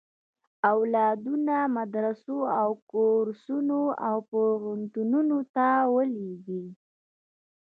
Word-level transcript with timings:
اولادونه 0.73 1.55
مدرسو، 1.77 2.37
کورسونو 2.91 3.81
او 4.07 4.17
پوهنتونونو 4.29 5.37
ته 5.55 5.67
ولېږي. 5.95 6.63